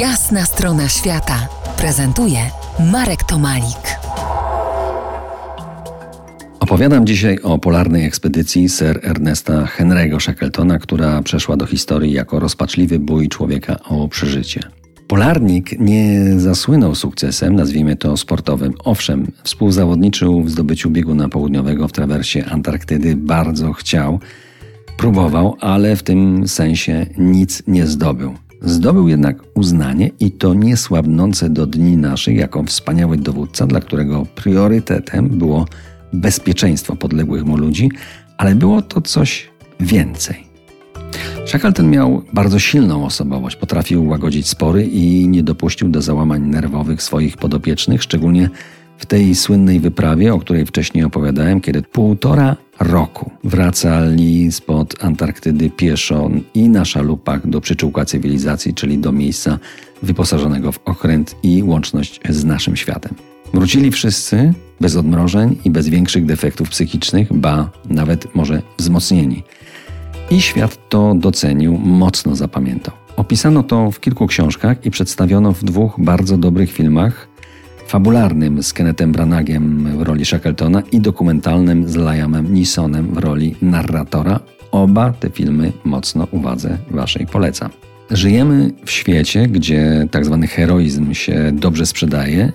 Jasna 0.00 0.44
strona 0.44 0.88
świata 0.88 1.48
prezentuje 1.78 2.38
Marek 2.92 3.24
Tomalik. 3.24 3.98
Opowiadam 6.60 7.06
dzisiaj 7.06 7.38
o 7.38 7.58
polarnej 7.58 8.04
ekspedycji 8.04 8.68
Sir 8.68 9.00
Ernesta 9.02 9.64
Henry'ego 9.78 10.20
Shackletona, 10.20 10.78
która 10.78 11.22
przeszła 11.22 11.56
do 11.56 11.66
historii 11.66 12.12
jako 12.12 12.40
rozpaczliwy 12.40 12.98
bój 12.98 13.28
człowieka 13.28 13.76
o 13.88 14.08
przeżycie. 14.08 14.60
Polarnik 15.08 15.80
nie 15.80 16.40
zasłynął 16.40 16.94
sukcesem, 16.94 17.56
nazwijmy 17.56 17.96
to 17.96 18.16
sportowym. 18.16 18.74
Owszem, 18.84 19.32
współzawodniczył 19.42 20.42
w 20.42 20.50
zdobyciu 20.50 20.90
bieguna 20.90 21.28
południowego 21.28 21.88
w 21.88 21.92
trawersie 21.92 22.44
Antarktydy, 22.44 23.16
bardzo 23.16 23.72
chciał, 23.72 24.20
próbował, 24.96 25.56
ale 25.60 25.96
w 25.96 26.02
tym 26.02 26.48
sensie 26.48 27.06
nic 27.18 27.62
nie 27.66 27.86
zdobył. 27.86 28.45
Zdobył 28.62 29.08
jednak 29.08 29.36
uznanie 29.54 30.10
i 30.20 30.30
to 30.30 30.54
niesłabnące 30.54 31.50
do 31.50 31.66
dni 31.66 31.96
naszych 31.96 32.36
jako 32.36 32.62
wspaniały 32.62 33.16
dowódca, 33.16 33.66
dla 33.66 33.80
którego 33.80 34.26
priorytetem 34.34 35.28
było 35.28 35.66
bezpieczeństwo 36.12 36.96
podległych 36.96 37.44
mu 37.44 37.56
ludzi, 37.56 37.90
ale 38.38 38.54
było 38.54 38.82
to 38.82 39.00
coś 39.00 39.50
więcej. 39.80 40.46
Shackleton 41.46 41.90
miał 41.90 42.22
bardzo 42.32 42.58
silną 42.58 43.04
osobowość, 43.04 43.56
potrafił 43.56 44.08
łagodzić 44.08 44.48
spory 44.48 44.86
i 44.86 45.28
nie 45.28 45.42
dopuścił 45.42 45.88
do 45.88 46.02
załamań 46.02 46.42
nerwowych 46.42 47.02
swoich 47.02 47.36
podopiecznych, 47.36 48.02
szczególnie 48.02 48.50
w 48.98 49.06
tej 49.06 49.34
słynnej 49.34 49.80
wyprawie, 49.80 50.34
o 50.34 50.38
której 50.38 50.66
wcześniej 50.66 51.04
opowiadałem, 51.04 51.60
kiedy 51.60 51.82
półtora 51.82 52.56
roku 52.80 53.30
wracali 53.44 54.52
spod 54.52 55.04
Antarktydy 55.04 55.70
pieszo 55.70 56.30
i 56.54 56.68
na 56.68 56.84
szalupach 56.84 57.46
do 57.46 57.60
przyczółka 57.60 58.04
cywilizacji, 58.04 58.74
czyli 58.74 58.98
do 58.98 59.12
miejsca 59.12 59.58
wyposażonego 60.02 60.72
w 60.72 60.78
okręt 60.84 61.36
i 61.42 61.62
łączność 61.62 62.20
z 62.28 62.44
naszym 62.44 62.76
światem. 62.76 63.14
Wrócili 63.54 63.90
wszyscy 63.90 64.54
bez 64.80 64.96
odmrożeń 64.96 65.56
i 65.64 65.70
bez 65.70 65.88
większych 65.88 66.26
defektów 66.26 66.70
psychicznych, 66.70 67.32
ba 67.32 67.70
nawet 67.90 68.34
może 68.34 68.62
wzmocnieni. 68.78 69.42
I 70.30 70.40
świat 70.40 70.88
to 70.88 71.14
docenił, 71.14 71.78
mocno 71.78 72.36
zapamiętał. 72.36 72.94
Opisano 73.16 73.62
to 73.62 73.90
w 73.90 74.00
kilku 74.00 74.26
książkach 74.26 74.86
i 74.86 74.90
przedstawiono 74.90 75.52
w 75.52 75.64
dwóch 75.64 75.94
bardzo 75.98 76.36
dobrych 76.36 76.72
filmach 76.72 77.28
fabularnym 77.86 78.62
z 78.62 78.72
Kennethem 78.72 79.12
Branagiem 79.12 79.88
w 79.98 80.02
roli 80.02 80.24
Shackletona 80.24 80.82
i 80.92 81.00
dokumentalnym 81.00 81.88
z 81.88 81.96
Liamem 81.96 82.54
Neesonem 82.54 83.14
w 83.14 83.18
roli 83.18 83.54
narratora. 83.62 84.40
Oba 84.70 85.12
te 85.12 85.30
filmy 85.30 85.72
mocno 85.84 86.26
uwadze 86.30 86.78
Waszej 86.90 87.26
polecam. 87.26 87.70
Żyjemy 88.10 88.70
w 88.84 88.90
świecie, 88.90 89.48
gdzie 89.48 90.08
tak 90.10 90.24
zwany 90.24 90.46
heroizm 90.46 91.14
się 91.14 91.52
dobrze 91.52 91.86
sprzedaje 91.86 92.52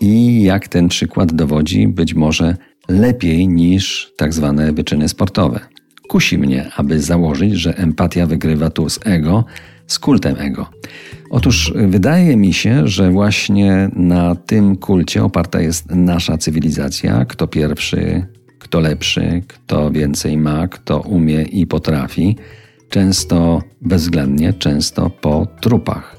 i 0.00 0.42
jak 0.42 0.68
ten 0.68 0.88
przykład 0.88 1.32
dowodzi, 1.32 1.88
być 1.88 2.14
może 2.14 2.56
lepiej 2.88 3.48
niż 3.48 4.12
tak 4.16 4.34
zwane 4.34 4.72
wyczyny 4.72 5.08
sportowe. 5.08 5.60
Kusi 6.08 6.38
mnie, 6.38 6.70
aby 6.76 7.00
założyć, 7.00 7.54
że 7.54 7.76
empatia 7.76 8.26
wygrywa 8.26 8.70
tu 8.70 8.88
z 8.88 9.00
ego, 9.04 9.44
z 9.88 9.98
kultem 9.98 10.34
ego. 10.38 10.66
Otóż 11.30 11.72
wydaje 11.74 12.36
mi 12.36 12.52
się, 12.52 12.88
że 12.88 13.10
właśnie 13.10 13.90
na 13.96 14.34
tym 14.34 14.76
kulcie 14.76 15.24
oparta 15.24 15.60
jest 15.60 15.90
nasza 15.90 16.38
cywilizacja. 16.38 17.24
Kto 17.24 17.46
pierwszy, 17.46 18.26
kto 18.58 18.80
lepszy, 18.80 19.42
kto 19.48 19.90
więcej 19.90 20.36
ma, 20.36 20.68
kto 20.68 21.00
umie 21.00 21.42
i 21.42 21.66
potrafi. 21.66 22.36
Często 22.88 23.62
bezwzględnie, 23.80 24.52
często 24.52 25.10
po 25.10 25.46
trupach. 25.60 26.18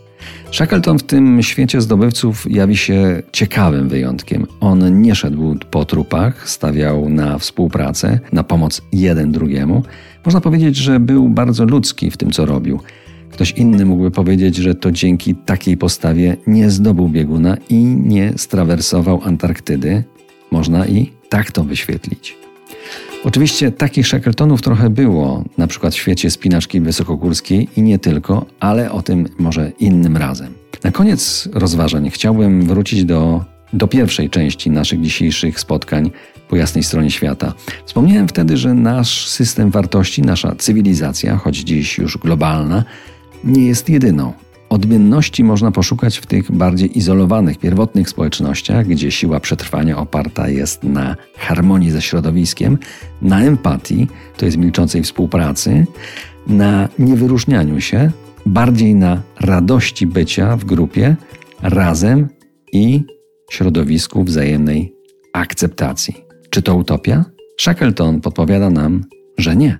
Shackleton 0.51 0.99
w 0.99 1.03
tym 1.03 1.43
świecie 1.43 1.81
zdobywców 1.81 2.51
jawi 2.51 2.77
się 2.77 3.21
ciekawym 3.31 3.89
wyjątkiem. 3.89 4.47
On 4.59 5.01
nie 5.01 5.15
szedł 5.15 5.55
po 5.71 5.85
trupach, 5.85 6.49
stawiał 6.49 7.09
na 7.09 7.37
współpracę, 7.37 8.19
na 8.33 8.43
pomoc 8.43 8.81
jeden 8.93 9.31
drugiemu. 9.31 9.83
Można 10.25 10.41
powiedzieć, 10.41 10.75
że 10.75 10.99
był 10.99 11.29
bardzo 11.29 11.65
ludzki 11.65 12.11
w 12.11 12.17
tym, 12.17 12.31
co 12.31 12.45
robił. 12.45 12.79
Ktoś 13.31 13.51
inny 13.51 13.85
mógłby 13.85 14.11
powiedzieć, 14.11 14.55
że 14.55 14.75
to 14.75 14.91
dzięki 14.91 15.35
takiej 15.35 15.77
postawie 15.77 16.37
nie 16.47 16.69
zdobył 16.69 17.09
bieguna 17.09 17.57
i 17.69 17.75
nie 17.83 18.33
strawersował 18.37 19.21
Antarktydy. 19.23 20.03
Można 20.51 20.87
i 20.87 21.11
tak 21.29 21.51
to 21.51 21.63
wyświetlić. 21.63 22.37
Oczywiście 23.23 23.71
takich 23.71 24.07
Shackletonów 24.07 24.61
trochę 24.61 24.89
było, 24.89 25.43
na 25.57 25.67
przykład 25.67 25.93
w 25.93 25.97
świecie 25.97 26.31
spinaczki 26.31 26.81
wysokogórskiej 26.81 27.69
i 27.75 27.81
nie 27.81 27.99
tylko, 27.99 28.45
ale 28.59 28.91
o 28.91 29.01
tym 29.01 29.27
może 29.39 29.71
innym 29.79 30.17
razem. 30.17 30.53
Na 30.83 30.91
koniec 30.91 31.49
rozważań 31.53 32.09
chciałbym 32.09 32.67
wrócić 32.67 33.05
do, 33.05 33.45
do 33.73 33.87
pierwszej 33.87 34.29
części 34.29 34.69
naszych 34.69 35.01
dzisiejszych 35.01 35.59
spotkań 35.59 36.11
po 36.49 36.55
jasnej 36.55 36.83
stronie 36.83 37.11
świata. 37.11 37.53
Wspomniałem 37.85 38.27
wtedy, 38.27 38.57
że 38.57 38.73
nasz 38.73 39.27
system 39.27 39.71
wartości, 39.71 40.21
nasza 40.21 40.55
cywilizacja, 40.55 41.37
choć 41.37 41.57
dziś 41.57 41.97
już 41.97 42.17
globalna, 42.17 42.83
nie 43.43 43.65
jest 43.67 43.89
jedyną. 43.89 44.33
Odmienności 44.69 45.43
można 45.43 45.71
poszukać 45.71 46.17
w 46.17 46.25
tych 46.25 46.51
bardziej 46.51 46.97
izolowanych, 46.97 47.57
pierwotnych 47.57 48.09
społecznościach, 48.09 48.87
gdzie 48.87 49.11
siła 49.11 49.39
przetrwania 49.39 49.97
oparta 49.97 50.49
jest 50.49 50.83
na 50.83 51.15
harmonii 51.37 51.91
ze 51.91 52.01
środowiskiem, 52.01 52.77
na 53.21 53.41
empatii, 53.41 54.07
to 54.37 54.45
jest 54.45 54.57
milczącej 54.57 55.03
współpracy, 55.03 55.85
na 56.47 56.89
niewyróżnianiu 56.99 57.81
się, 57.81 58.11
bardziej 58.45 58.95
na 58.95 59.21
radości 59.39 60.07
bycia 60.07 60.57
w 60.57 60.65
grupie, 60.65 61.15
razem 61.61 62.27
i 62.73 63.03
środowisku 63.51 64.23
wzajemnej 64.23 64.93
akceptacji. 65.33 66.15
Czy 66.49 66.61
to 66.61 66.75
utopia? 66.75 67.25
Shackleton 67.59 68.21
podpowiada 68.21 68.69
nam, 68.69 69.03
że 69.37 69.55
nie. 69.55 69.79